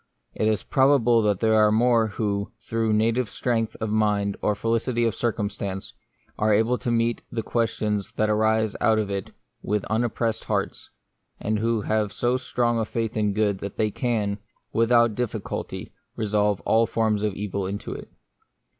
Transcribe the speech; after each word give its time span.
It 0.33 0.47
is 0.47 0.63
probable 0.63 1.21
that 1.21 1.41
there 1.41 1.53
are 1.53 1.71
more 1.71 2.07
who, 2.07 2.51
through 2.59 2.91
native 2.91 3.29
strength 3.29 3.75
of 3.79 3.91
mind, 3.91 4.35
or 4.41 4.55
felicity 4.55 5.05
of 5.05 5.13
circumstance, 5.13 5.93
are 6.39 6.51
able 6.51 6.79
to 6.79 6.89
meet 6.89 7.21
the 7.31 7.43
questions 7.43 8.11
that 8.13 8.27
arise 8.27 8.75
out 8.81 8.97
of 8.97 9.11
it 9.11 9.29
with 9.61 9.85
unoppressed 9.91 10.45
hearts, 10.45 10.89
and 11.39 11.59
who 11.59 11.81
have 11.81 12.11
so 12.11 12.35
strong 12.37 12.79
a 12.79 12.85
faith 12.85 13.15
in 13.15 13.33
good 13.33 13.59
that 13.59 13.77
they 13.77 13.91
can, 13.91 14.39
without 14.73 15.13
difficulty, 15.13 15.93
resolve 16.15 16.61
all 16.61 16.87
forms 16.87 17.21
of 17.21 17.35
evil 17.35 17.67
into 17.67 17.93
it. 17.93 18.07